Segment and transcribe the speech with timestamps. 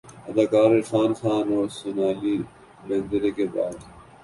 [0.29, 2.35] اداکار عرفان خان اورسونالی
[2.87, 3.75] بیندرے کے بعد